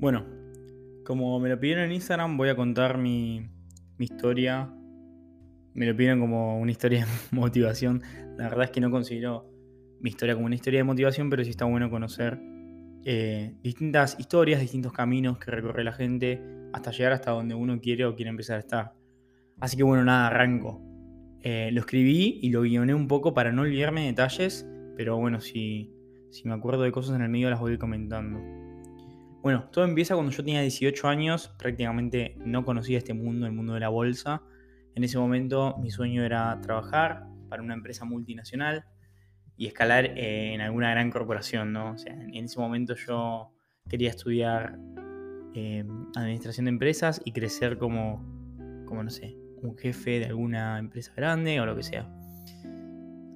[0.00, 0.24] Bueno,
[1.04, 3.50] como me lo pidieron en Instagram, voy a contar mi,
[3.98, 4.72] historia.
[5.74, 8.02] Me lo pidieron como una historia de motivación.
[8.38, 9.52] La verdad es que no considero
[10.00, 12.40] mi historia como una historia de motivación, pero sí está bueno conocer
[13.04, 16.42] eh, distintas historias, distintos caminos que recorre la gente
[16.72, 18.94] hasta llegar hasta donde uno quiere o quiere empezar a estar.
[19.60, 20.80] Así que bueno, nada, arranco.
[21.42, 25.42] Eh, lo escribí y lo guioné un poco para no olvidarme de detalles, pero bueno,
[25.42, 25.92] si,
[26.30, 28.69] si me acuerdo de cosas en el medio las voy comentando.
[29.42, 33.72] Bueno, todo empieza cuando yo tenía 18 años, prácticamente no conocía este mundo, el mundo
[33.72, 34.42] de la bolsa.
[34.94, 38.84] En ese momento mi sueño era trabajar para una empresa multinacional
[39.56, 41.92] y escalar eh, en alguna gran corporación, ¿no?
[41.92, 43.52] O sea, en ese momento yo
[43.88, 44.78] quería estudiar
[45.54, 45.84] eh,
[46.16, 48.22] administración de empresas y crecer como,
[48.86, 52.08] como, no sé, un jefe de alguna empresa grande o lo que sea.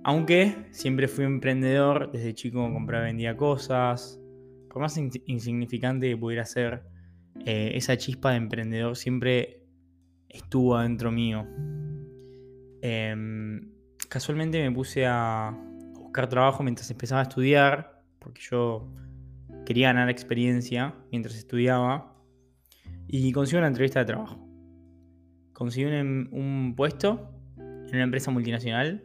[0.05, 4.21] Aunque siempre fui emprendedor, desde chico compraba y vendía cosas,
[4.75, 6.83] por más insignificante que pudiera ser,
[7.47, 9.63] eh, esa chispa de emprendedor siempre
[10.29, 11.47] estuvo adentro mío.
[12.83, 13.71] Em,
[14.09, 15.57] casualmente me puse a
[15.93, 18.93] buscar trabajo mientras empezaba a estudiar, porque yo
[19.65, 22.13] quería ganar experiencia mientras estudiaba,
[23.07, 24.45] y consigo una entrevista de trabajo.
[25.53, 29.05] Conseguí un, un puesto en una empresa multinacional,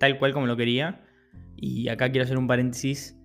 [0.00, 1.04] tal cual como lo quería,
[1.56, 3.16] y acá quiero hacer un paréntesis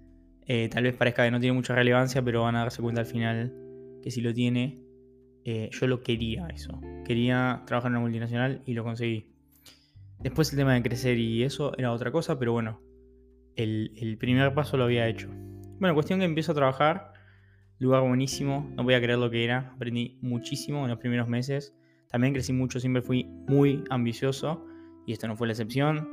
[0.49, 3.07] eh, tal vez parezca que no tiene mucha relevancia, pero van a darse cuenta al
[3.07, 3.53] final
[4.01, 4.81] que si lo tiene,
[5.45, 6.81] eh, yo lo quería eso.
[7.05, 9.31] Quería trabajar en una multinacional y lo conseguí.
[10.19, 12.81] Después el tema de crecer y eso era otra cosa, pero bueno,
[13.55, 15.29] el, primer paso lo había hecho.
[15.79, 17.13] Bueno, cuestión que empiezo a trabajar,
[17.77, 21.75] lugar buenísimo, no voy a creer lo que era, aprendí muchísimo en los primeros meses.
[22.09, 24.65] También crecí mucho, siempre fui muy ambicioso
[25.05, 26.09] y esto no fue la excepción.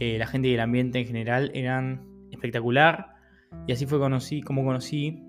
[0.00, 3.15] Eh, la gente y el ambiente en general eran espectacular.
[3.66, 5.22] Y así fue conocí, como conocí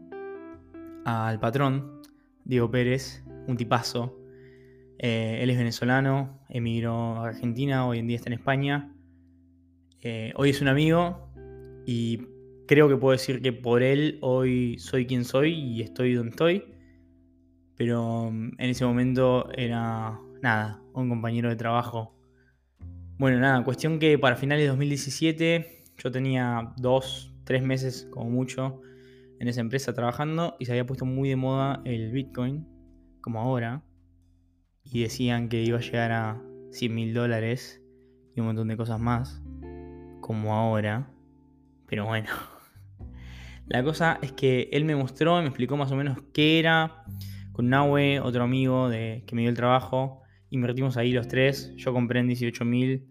[1.06, 2.02] al patrón,
[2.44, 4.17] Diego Pérez, un tipazo.
[5.00, 8.93] Eh, él es venezolano, emigró a Argentina, hoy en día está en España.
[10.02, 11.30] Eh, hoy es un amigo
[11.86, 12.21] y
[12.67, 16.66] creo que puedo decir que por él hoy soy quien soy y estoy donde estoy.
[17.76, 22.16] Pero mm, en ese momento era nada, un compañero de trabajo.
[23.17, 28.82] Bueno, nada, cuestión que para finales de 2017 yo tenía dos, tres meses como mucho
[29.40, 32.68] en esa empresa trabajando y se había puesto muy de moda el Bitcoin,
[33.22, 33.84] como ahora,
[34.84, 36.42] y decían que iba a llegar a
[36.72, 37.82] 100 mil dólares
[38.36, 39.42] y un montón de cosas más,
[40.20, 41.10] como ahora,
[41.88, 42.28] pero bueno.
[43.68, 47.06] La cosa es que él me mostró, me explicó más o menos qué era,
[47.54, 51.94] con Nahue, otro amigo de, que me dio el trabajo, invertimos ahí los tres, yo
[51.94, 53.08] compré en 18 mil,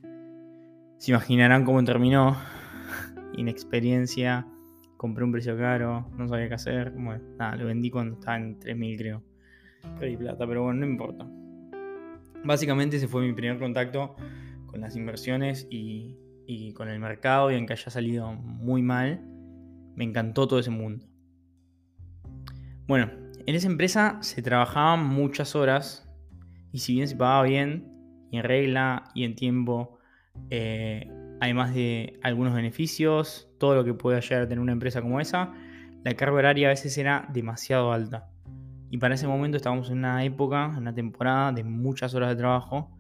[0.99, 2.37] se imaginarán cómo terminó,
[3.37, 4.47] inexperiencia,
[4.97, 6.91] compré un precio caro, no sabía qué hacer.
[6.91, 9.23] Bueno, nada, lo vendí cuando estaba en 3.000 creo.
[9.99, 11.27] Perdí plata, pero bueno, no importa.
[12.45, 14.17] Básicamente ese fue mi primer contacto
[14.67, 16.17] con las inversiones y,
[16.47, 19.21] y con el mercado y aunque haya salido muy mal,
[19.95, 21.07] me encantó todo ese mundo.
[22.87, 23.11] Bueno,
[23.47, 26.09] en esa empresa se trabajaban muchas horas
[26.73, 27.93] y si bien se pagaba bien
[28.31, 29.99] y en regla y en tiempo,
[30.51, 31.11] eh,
[31.41, 35.53] además de algunos beneficios, todo lo que puede llegar a tener una empresa como esa,
[36.05, 38.31] la carga horaria a veces era demasiado alta.
[38.91, 42.37] Y para ese momento estábamos en una época, en una temporada de muchas horas de
[42.37, 42.91] trabajo,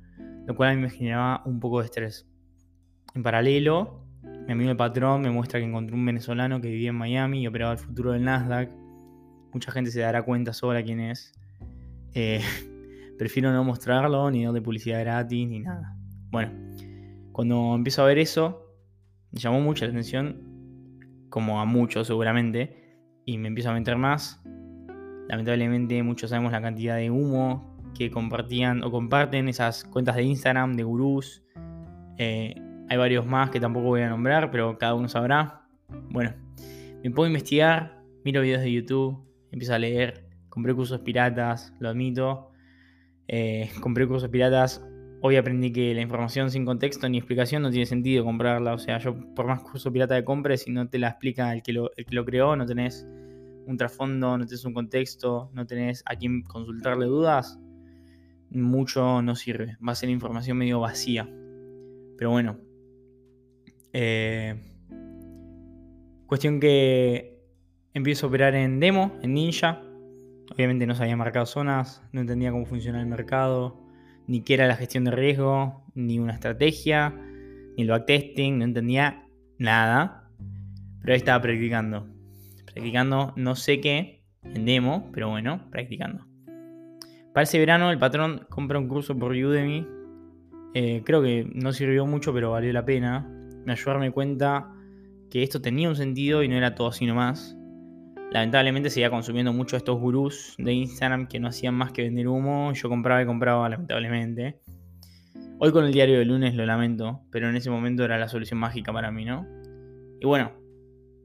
[0.47, 2.29] lo cual a mí me generaba un poco de estrés.
[3.15, 4.05] En paralelo,
[4.47, 7.47] mi amigo el patrón me muestra que encontró un venezolano que vivía en Miami y
[7.47, 8.71] operaba el futuro del Nasdaq.
[9.53, 11.33] Mucha gente se dará cuenta sola quién es.
[12.15, 12.41] Eh,
[13.19, 15.97] prefiero no mostrarlo, ni de publicidad gratis, ni nada.
[16.31, 16.53] Bueno,
[17.37, 18.73] cuando empiezo a ver eso,
[19.31, 20.41] me llamó mucho la atención,
[21.29, 24.43] como a muchos seguramente, y me empiezo a meter más.
[25.29, 30.77] Lamentablemente muchos sabemos la cantidad de humo que compartían o comparten esas cuentas de Instagram
[30.77, 31.45] de gurús.
[32.17, 32.55] Eh,
[32.89, 35.69] hay varios más que tampoco voy a nombrar, pero cada uno sabrá.
[36.09, 36.33] Bueno,
[37.05, 39.23] me puedo investigar, miro videos de YouTube,
[39.53, 42.50] empiezo a leer, compré cursos piratas, lo admito.
[43.29, 44.82] Eh, compré cursos piratas
[45.28, 48.75] Hoy aprendí que la información sin contexto ni explicación no tiene sentido comprarla.
[48.75, 51.64] O sea, yo por más curso pirata de compre, si no te la explica el
[51.64, 51.90] que lo,
[52.25, 53.05] creó, no tenés
[53.67, 57.58] un trasfondo, no tenés un contexto, no tenés a quién consultarle dudas,
[58.50, 59.76] mucho no sirve.
[59.84, 61.29] Va a ser información medio vacía.
[62.17, 62.61] Pero bueno.
[63.93, 64.55] Eh,
[66.29, 67.43] cuestión que
[67.94, 69.82] empiezo a operar en demo, en Ninja.
[70.55, 73.86] Obviamente no sabía marcar zonas, no entendía cómo funciona el mercado
[74.26, 77.11] ni qué era la gestión de riesgo, ni una estrategia,
[77.76, 79.26] ni el backtesting, no entendía
[79.58, 80.28] nada.
[81.00, 82.08] Pero ahí estaba practicando.
[82.64, 86.26] Practicando no sé qué, en demo, pero bueno, practicando.
[87.32, 89.87] Para ese verano el patrón compra un curso por Udemy.
[90.75, 93.29] Eh, creo que no sirvió mucho, pero valió la pena.
[93.64, 94.72] Me ayudó a darme cuenta
[95.31, 97.56] que esto tenía un sentido y no era todo así nomás.
[98.31, 102.73] Lamentablemente seguía consumiendo mucho estos gurús de Instagram que no hacían más que vender humo.
[102.73, 104.61] Yo compraba y compraba, lamentablemente.
[105.58, 108.61] Hoy con el diario de lunes lo lamento, pero en ese momento era la solución
[108.61, 109.46] mágica para mí, ¿no?
[110.20, 110.52] Y bueno,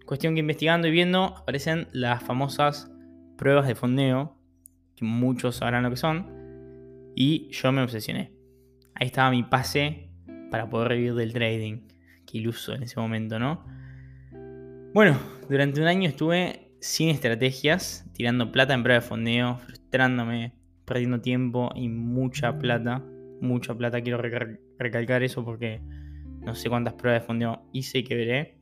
[0.06, 2.90] cuestión que investigando y viendo aparecen las famosas
[3.38, 4.38] pruebas de fondeo,
[4.96, 6.28] que muchos sabrán lo que son,
[7.16, 8.32] y yo me obsesioné.
[8.94, 10.12] Ahí estaba mi pase
[10.50, 11.88] para poder revivir del trading.
[12.26, 13.66] Qué iluso en ese momento, ¿no?
[14.94, 15.18] Bueno,
[15.50, 21.72] durante un año estuve sin estrategias, tirando plata en prueba de fondeo, frustrándome, perdiendo tiempo
[21.76, 23.04] y mucha plata.
[23.40, 24.22] Mucha plata, quiero
[24.78, 25.80] recalcar eso porque
[26.42, 28.58] no sé cuántas pruebas de fondeo hice y que veré.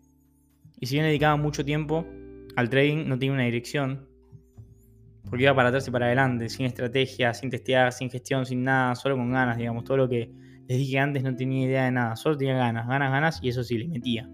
[0.80, 2.06] Y si bien dedicaba mucho tiempo
[2.56, 4.08] al trading, no tenía una dirección.
[5.30, 8.96] Porque iba para atrás y para adelante, sin estrategia, sin testear, sin gestión, sin nada,
[8.96, 9.84] solo con ganas, digamos.
[9.84, 10.32] Todo lo que
[10.68, 13.64] les dije antes no tenía idea de nada, solo tenía ganas, ganas, ganas y eso
[13.64, 14.30] sí, le metía.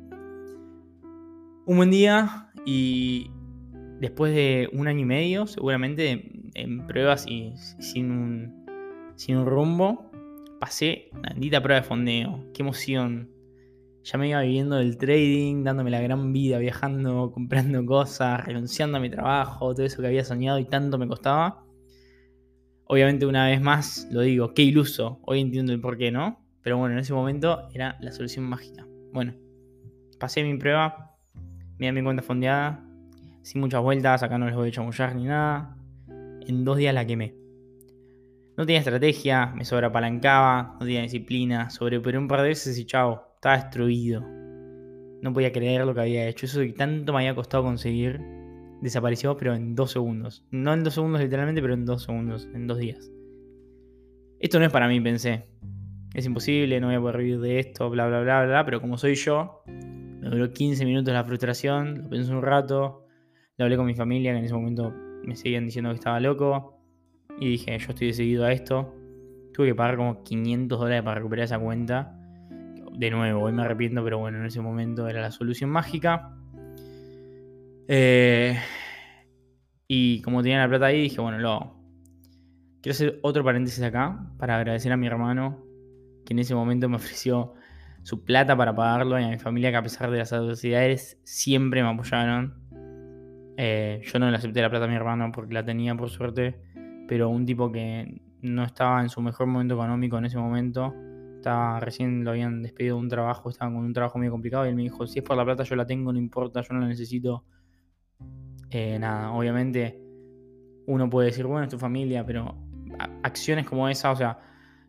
[1.66, 3.32] Un buen día y
[4.00, 8.66] después de un año y medio, seguramente en pruebas y sin un,
[9.16, 10.12] sin un rumbo,
[10.60, 12.46] pasé una bendita prueba de fondeo.
[12.54, 13.36] Qué emoción
[14.06, 19.02] ya me iba viviendo del trading, dándome la gran vida, viajando, comprando cosas, renunciando a
[19.02, 21.66] mi trabajo, todo eso que había soñado y tanto me costaba.
[22.88, 26.40] Obviamente una vez más lo digo, qué iluso, hoy entiendo el por qué, ¿no?
[26.62, 28.86] Pero bueno, en ese momento era la solución mágica.
[29.12, 29.34] Bueno,
[30.20, 31.18] pasé mi prueba,
[31.80, 32.85] me mi cuenta fondeada,
[33.46, 35.78] sin muchas vueltas, acá no les voy a chamullar ni nada.
[36.48, 37.36] En dos días la quemé.
[38.58, 43.34] No tenía estrategia, me sobreapalancaba, no tenía disciplina, sobreoperé un par de veces y chao,
[43.36, 44.22] estaba destruido.
[45.22, 46.48] No podía creer lo que había hecho.
[46.48, 48.20] Eso que tanto me había costado conseguir
[48.82, 50.44] desapareció, pero en dos segundos.
[50.50, 53.12] No en dos segundos literalmente, pero en dos segundos, en dos días.
[54.40, 55.46] Esto no es para mí, pensé.
[56.16, 58.66] Es imposible, no voy a poder vivir de esto, bla, bla, bla, bla.
[58.66, 63.05] Pero como soy yo, me duró 15 minutos la frustración, lo pensé un rato,
[63.57, 64.94] lo hablé con mi familia, que en ese momento
[65.24, 66.80] me seguían diciendo que estaba loco.
[67.40, 68.94] Y dije, yo estoy decidido a esto.
[69.54, 72.19] Tuve que pagar como 500 dólares para recuperar esa cuenta
[72.98, 76.34] de nuevo, hoy me arrepiento, pero bueno, en ese momento era la solución mágica.
[77.88, 78.57] Eh,
[79.88, 81.75] y como tenía la plata ahí, dije, bueno, lo
[82.86, 85.66] Quiero hacer otro paréntesis acá para agradecer a mi hermano
[86.24, 87.56] que en ese momento me ofreció
[88.04, 91.81] su plata para pagarlo y a mi familia que a pesar de las adversidades siempre
[91.81, 92.54] me apoyaron.
[93.57, 96.60] Eh, yo no le acepté la plata a mi hermano porque la tenía por suerte,
[97.07, 100.94] pero un tipo que no estaba en su mejor momento económico en ese momento
[101.36, 104.69] estaba, recién lo habían despedido de un trabajo, estaba con un trabajo muy complicado y
[104.69, 106.80] él me dijo, si es por la plata yo la tengo, no importa, yo no
[106.80, 107.46] la necesito.
[108.72, 110.01] Eh, nada, obviamente
[110.88, 112.58] uno puede decir, bueno, es tu familia, pero
[113.24, 114.40] acciones como esa, o sea,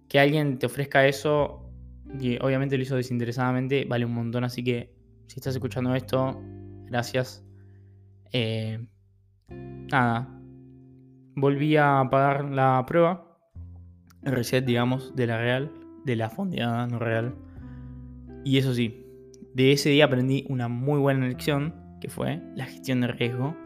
[0.08, 1.66] que alguien te ofrezca eso,
[2.20, 4.94] y obviamente lo hizo desinteresadamente, vale un montón, así que
[5.26, 6.40] si estás escuchando esto,
[6.86, 7.45] gracias.
[8.38, 8.78] Eh,
[9.90, 10.28] nada,
[11.36, 13.38] volví a pagar la prueba,
[14.24, 15.72] el reset, digamos, de la Real
[16.04, 17.34] de la fondeada no real.
[18.44, 19.06] Y eso sí,
[19.54, 23.56] de ese día aprendí una muy buena lección, que fue la gestión de riesgo.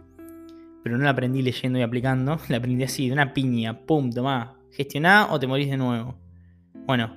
[0.84, 4.56] Pero no la aprendí leyendo y aplicando, la aprendí así, de una piña, pum, tomá,
[4.70, 6.15] gestioná o te morís de nuevo.
[6.86, 7.17] Bueno,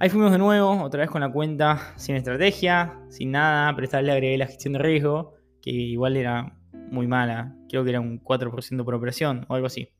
[0.00, 4.36] ahí fuimos de nuevo, otra vez con la cuenta sin estrategia, sin nada, pero agregué
[4.36, 6.56] la gestión de riesgo, que igual era
[6.90, 9.90] muy mala, creo que era un 4% por operación o algo así.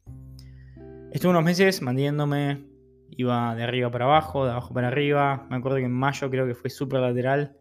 [1.13, 2.69] Estuve unos meses manteniéndome
[3.11, 5.47] iba de arriba para abajo, de abajo para arriba.
[5.51, 7.57] Me acuerdo que en mayo creo que fue súper lateral.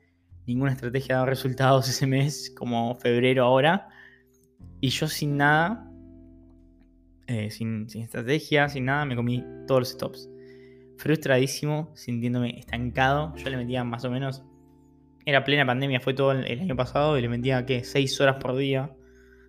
[0.45, 3.87] Ninguna estrategia daba resultados ese mes, como febrero ahora.
[4.79, 5.89] Y yo sin nada,
[7.27, 10.29] eh, sin, estrategia, sin nada, me comí todos los stops.
[10.97, 13.35] Frustradísimo, sintiéndome estancado.
[13.35, 14.43] Yo le metía más o menos.
[15.27, 17.83] Era plena pandemia, fue todo el año pasado y le metía, ¿qué?
[17.83, 18.95] 6 horas por día.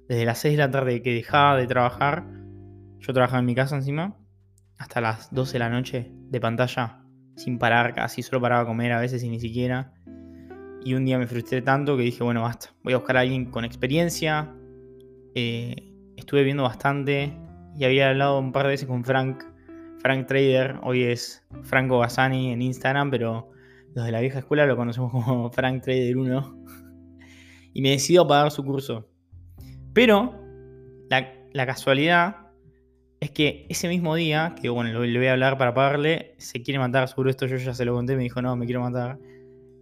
[0.08, 2.26] Desde las 6 de la tarde que dejaba de trabajar.
[2.98, 4.16] Yo trabajaba en mi casa encima
[4.76, 7.04] hasta las 12 de la noche de pantalla,
[7.36, 9.92] sin parar casi, solo paraba a comer a veces y ni siquiera.
[10.84, 13.48] Y un día me frustré tanto que dije, bueno, basta, voy a buscar a alguien
[13.48, 14.52] con experiencia.
[15.36, 17.32] Eh, estuve viendo bastante
[17.76, 19.44] y había hablado un par de veces con Frank,
[20.00, 23.52] Frank Trader, hoy es Franco Bassani en Instagram, pero
[23.98, 26.64] los de la vieja escuela lo conocemos como Frank Trader 1.
[27.74, 29.08] y me decido a pagar su curso.
[29.92, 30.34] Pero
[31.10, 32.36] la, la casualidad
[33.20, 36.78] es que ese mismo día, que bueno, le voy a hablar para pagarle, se quiere
[36.78, 39.18] matar, seguro esto yo ya se lo conté, me dijo, no, me quiero matar.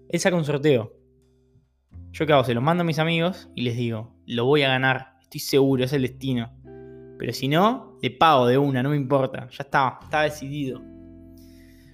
[0.08, 0.94] Él saca un sorteo.
[2.12, 4.68] Yo qué hago, se lo mando a mis amigos y les digo, lo voy a
[4.68, 6.50] ganar estoy seguro, es el destino.
[7.18, 9.48] Pero si no, le pago de una, no me importa.
[9.50, 10.95] Ya estaba, estaba decidido.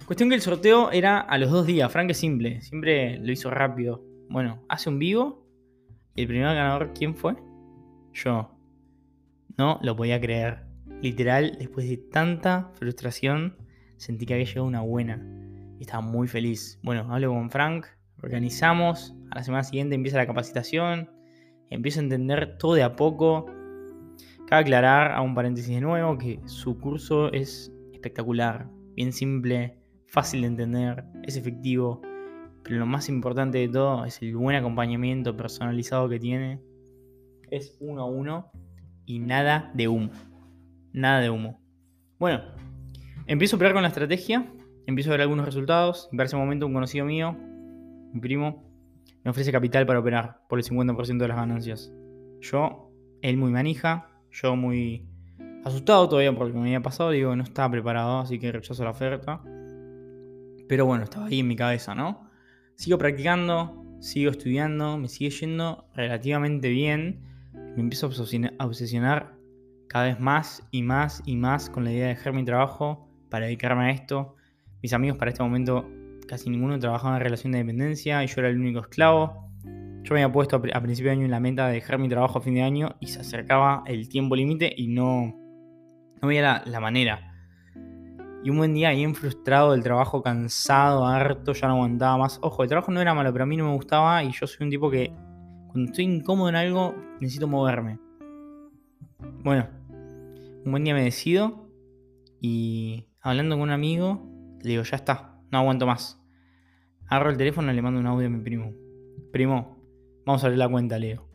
[0.05, 1.91] Cuestión que el sorteo era a los dos días.
[1.91, 4.03] Frank es simple, siempre lo hizo rápido.
[4.29, 5.47] Bueno, hace un vivo.
[6.15, 7.35] El primer ganador, ¿quién fue?
[8.13, 8.51] Yo.
[9.57, 10.65] No lo podía creer.
[11.01, 13.57] Literal, después de tanta frustración,
[13.97, 15.25] sentí que había llegado una buena.
[15.79, 16.79] Y estaba muy feliz.
[16.83, 17.85] Bueno, hablo con Frank,
[18.21, 19.15] organizamos.
[19.31, 21.09] A la semana siguiente empieza la capacitación.
[21.69, 23.45] Empiezo a entender todo de a poco
[24.47, 29.79] Cabe aclarar, a un paréntesis de nuevo, que su curso es espectacular, bien simple,
[30.13, 31.99] fácil de entender, es efectivo,
[32.63, 36.61] pero lo más importante de todo es el buen acompañamiento personalizado que tiene.
[37.49, 38.51] Es uno a uno
[39.07, 40.11] y nada de humo.
[40.93, 41.59] Nada de humo.
[42.19, 42.43] Bueno,
[43.25, 44.53] empiezo a operar con la estrategia,
[44.85, 46.09] empiezo a ver algunos resultados.
[46.11, 47.35] En ese momento un conocido mío,
[48.13, 48.71] mi primo,
[49.23, 51.91] me ofrece capital para operar por el 50% de las ganancias.
[52.39, 52.91] Yo,
[53.23, 55.07] él muy manija, yo muy
[55.65, 58.83] asustado todavía por lo que me había pasado, digo, no estaba preparado, así que rechazo
[58.83, 59.41] la oferta.
[60.67, 62.29] Pero bueno, estaba ahí en mi cabeza, ¿no?
[62.75, 67.21] Sigo practicando, sigo estudiando, me sigue yendo relativamente bien.
[67.53, 69.35] Me empiezo a obsesionar
[69.87, 73.45] cada vez más y más y más con la idea de dejar mi trabajo para
[73.45, 74.35] dedicarme a esto.
[74.81, 75.89] Mis amigos para este momento
[76.27, 79.49] casi ninguno trabajaba en relación de dependencia y yo era el único esclavo.
[80.03, 82.39] Yo me había puesto a principio de año en la meta de dejar mi trabajo
[82.39, 85.33] a fin de año y se acercaba el tiempo límite y no,
[86.21, 87.32] no veía la, manera.
[88.43, 92.39] Y un buen día, bien frustrado del trabajo, cansado, harto, ya no aguantaba más.
[92.41, 94.65] Ojo, el trabajo no era malo, pero a mí no me gustaba y yo soy
[94.65, 95.13] un tipo que
[95.67, 97.99] cuando estoy incómodo en algo necesito moverme.
[99.43, 99.67] Bueno,
[100.65, 101.69] un buen día me decido
[102.41, 104.29] y hablando con un amigo,
[104.61, 106.21] le digo, ya está, no aguanto más.
[107.07, 108.73] Agarro el teléfono y le mando un audio a mi primo.
[109.31, 109.83] Primo,
[110.25, 111.32] Vamos a abrir la cuenta, Leo.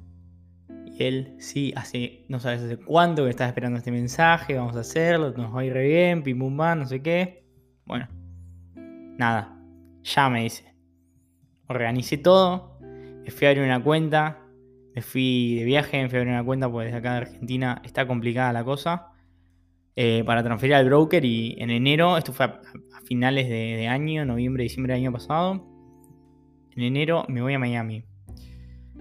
[0.99, 5.33] Él, sí, hace, no sabes hace cuánto que estaba esperando este mensaje, vamos a hacerlo,
[5.37, 7.45] nos va a ir re bien, pim pum no sé qué.
[7.87, 8.09] Bueno,
[9.17, 9.57] nada,
[10.03, 10.75] ya me dice.
[11.69, 14.39] Organicé todo, me fui a abrir una cuenta,
[14.95, 17.81] me fui de viaje, me fui a abrir una cuenta porque desde acá de Argentina
[17.85, 19.13] está complicada la cosa.
[20.01, 22.61] Eh, para transferir al broker y en enero, esto fue a,
[23.05, 25.67] finales de, año, noviembre, diciembre del año pasado,
[26.77, 28.05] en enero me voy a Miami.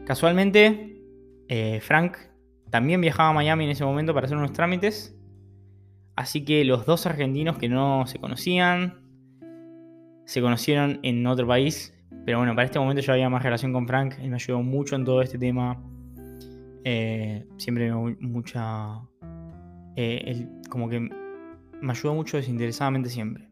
[0.06, 0.97] Casualmente,
[1.48, 2.18] eh, Frank
[2.70, 5.18] también viajaba a Miami en ese momento para hacer unos trámites.
[6.16, 9.01] Así que los dos argentinos que no se conocían,
[10.25, 11.94] se conocieron en otro país.
[12.25, 14.16] Pero bueno, para este momento yo había más relación con Frank.
[14.20, 15.82] Él me ayudó mucho en todo este tema.
[16.84, 19.01] Eh, siempre me mucha...
[19.96, 23.50] Eh, él como que me ayudó mucho desinteresadamente siempre.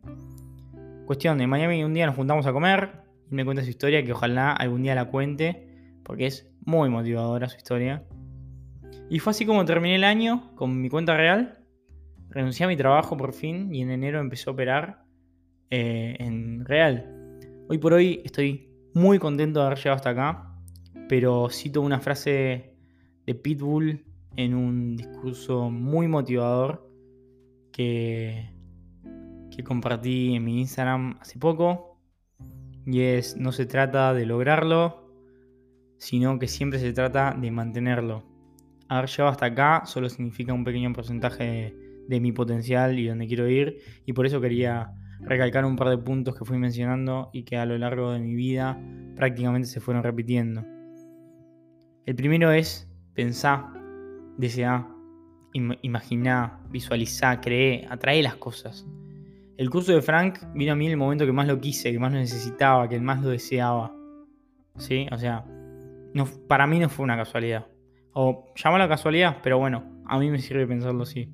[1.05, 4.11] Cuestión de Miami, un día nos juntamos a comer y me cuenta su historia que
[4.11, 5.67] ojalá algún día la cuente
[6.03, 8.03] porque es muy motivadora su historia.
[9.09, 11.59] Y fue así como terminé el año con mi cuenta real.
[12.29, 15.03] Renuncié a mi trabajo por fin y en enero empecé a operar
[15.69, 17.39] eh, en real.
[17.69, 20.55] Hoy por hoy estoy muy contento de haber llegado hasta acá,
[21.07, 22.75] pero cito una frase
[23.25, 24.05] de Pitbull
[24.35, 26.89] en un discurso muy motivador
[27.71, 28.53] que,
[29.55, 31.99] que compartí en mi Instagram hace poco.
[32.85, 35.04] Y es, no se trata de lograrlo,
[35.97, 38.23] sino que siempre se trata de mantenerlo.
[38.87, 41.75] Haber llegado hasta acá solo significa un pequeño porcentaje
[42.07, 45.97] de, mi potencial y donde quiero ir, y por eso quería recalcar un par de
[45.97, 48.79] puntos que fui mencionando y que a lo largo de mi vida
[49.15, 50.63] prácticamente se fueron repitiendo.
[52.05, 53.65] El primero es pensar,
[54.37, 54.85] desear,
[55.53, 58.85] imaginar, visualizar, creer, atraer las cosas.
[59.57, 61.99] El curso de Frank vino a mí en el momento que más lo quise, que
[61.99, 63.95] más lo necesitaba, que más lo deseaba.
[64.77, 65.07] ¿Sí?
[65.11, 65.45] O sea,
[66.47, 67.67] para mí no fue una casualidad.
[68.13, 71.33] O la casualidad, pero bueno, a mí me sirve pensarlo así.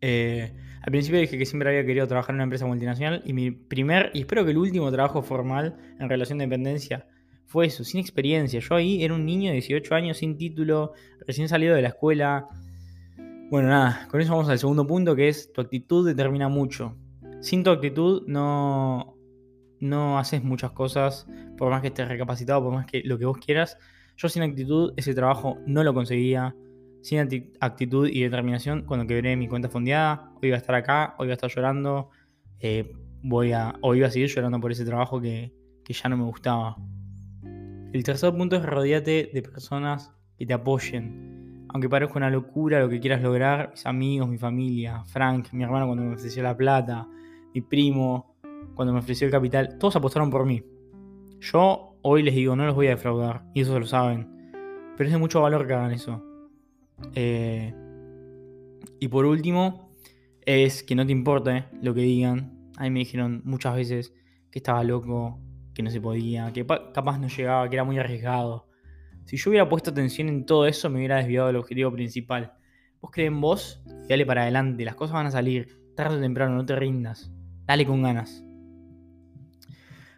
[0.00, 3.50] Eh, al principio dije que siempre había querido trabajar en una empresa multinacional y mi
[3.50, 7.08] primer, y espero que el último trabajo formal en relación de dependencia
[7.46, 8.60] fue eso, sin experiencia.
[8.60, 10.92] Yo ahí era un niño de 18 años sin título,
[11.26, 12.46] recién salido de la escuela.
[13.50, 16.96] Bueno, nada, con eso vamos al segundo punto que es tu actitud determina mucho.
[17.40, 19.15] Sin tu actitud no,
[19.80, 23.38] no haces muchas cosas, por más que estés recapacitado, por más que lo que vos
[23.38, 23.78] quieras.
[24.16, 26.54] Yo sin actitud ese trabajo no lo conseguía.
[27.02, 27.20] Sin
[27.60, 31.34] actitud y determinación, cuando quebré mi cuenta fondeada, hoy iba a estar acá, hoy iba
[31.34, 32.10] a estar llorando,
[32.58, 32.92] eh,
[33.22, 35.52] voy a, o iba a seguir llorando por ese trabajo que,
[35.84, 36.76] que ya no me gustaba.
[37.92, 41.66] El tercer punto es rodearte de personas que te apoyen.
[41.68, 45.86] Aunque parezca una locura lo que quieras lograr, mis amigos, mi familia, Frank, mi hermano
[45.86, 47.06] cuando me ofreció la plata,
[47.54, 48.35] mi primo,
[48.74, 50.62] cuando me ofreció el capital, todos apostaron por mí.
[51.40, 54.52] Yo hoy les digo, no los voy a defraudar, y eso lo saben.
[54.96, 56.22] Pero es de mucho valor que hagan eso.
[57.14, 57.74] Eh,
[58.98, 59.92] y por último,
[60.42, 62.70] es que no te importe lo que digan.
[62.76, 64.14] A mí me dijeron muchas veces
[64.50, 65.40] que estaba loco,
[65.74, 68.68] que no se podía, que capaz no llegaba, que era muy arriesgado.
[69.26, 72.54] Si yo hubiera puesto atención en todo eso, me hubiera desviado del objetivo principal.
[73.00, 76.20] Vos crees en vos y dale para adelante, las cosas van a salir, tarde o
[76.20, 77.32] temprano, no te rindas,
[77.66, 78.45] dale con ganas.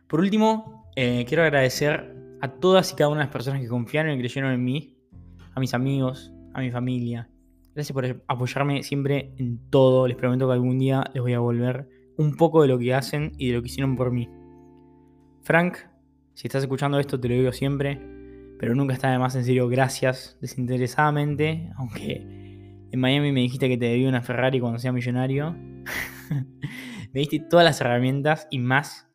[0.09, 4.13] Por último, eh, quiero agradecer a todas y cada una de las personas que confiaron
[4.13, 4.97] y creyeron en mí,
[5.55, 7.29] a mis amigos, a mi familia.
[7.75, 10.09] Gracias por apoyarme siempre en todo.
[10.09, 13.33] Les prometo que algún día les voy a volver un poco de lo que hacen
[13.37, 14.29] y de lo que hicieron por mí.
[15.43, 15.77] Frank,
[16.33, 18.01] si estás escuchando esto, te lo digo siempre,
[18.59, 22.27] pero nunca está de más en serio, gracias desinteresadamente, aunque
[22.91, 25.53] en Miami me dijiste que te debía una Ferrari cuando sea millonario.
[27.13, 29.08] me diste todas las herramientas y más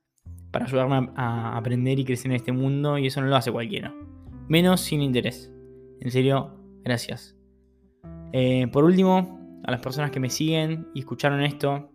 [0.53, 3.91] para ayudarme a aprender y crecer en este mundo y eso no lo hace cualquiera.
[4.47, 5.51] Menos sin interés.
[5.99, 7.35] En serio, gracias.
[8.31, 11.89] Eh, por último, a las personas que me siguen y escucharon esto,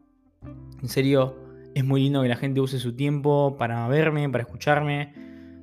[0.82, 1.36] en serio,
[1.72, 5.14] es muy lindo que la gente use su tiempo para verme, para escucharme.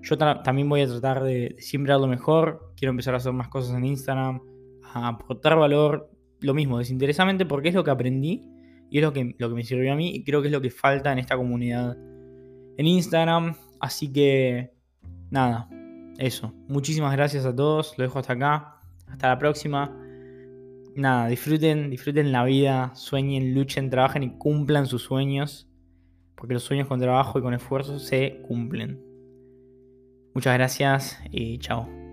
[0.01, 2.71] Yo también voy a tratar de, siempre dar lo mejor.
[2.77, 4.39] Quiero empezar a hacer más cosas en Instagram,
[4.93, 6.09] a aportar valor,
[6.39, 8.49] lo mismo, desinteresadamente, porque es lo que aprendí
[8.89, 10.61] y es lo que, lo que me sirvió a mí y creo que es lo
[10.61, 11.97] que falta en esta comunidad
[12.77, 13.55] en Instagram.
[13.79, 14.72] Así que,
[15.29, 15.70] nada,
[16.17, 16.53] eso.
[16.67, 17.98] Muchísimas gracias a todos.
[17.98, 18.79] Lo dejo hasta acá.
[19.08, 19.96] Hasta la próxima.
[20.96, 25.67] Nada, disfruten, disfruten la vida, sueñen, luchen, trabajen y cumplan sus sueños.
[26.36, 29.01] Porque los sueños con trabajo y con esfuerzo se cumplen.
[30.34, 32.04] Muchas gracias y chao.